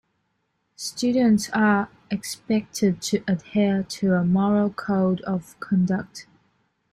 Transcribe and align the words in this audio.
Students 0.77 1.47
are 1.51 1.87
expected 2.09 3.03
to 3.03 3.23
adhere 3.27 3.83
to 3.83 4.15
a 4.15 4.25
Moral 4.25 4.71
Code 4.71 5.21
of 5.27 5.55
Conduct. 5.59 6.25